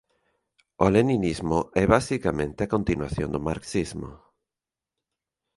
[0.85, 4.11] O leninismo é basicamente a continuación do marxismo.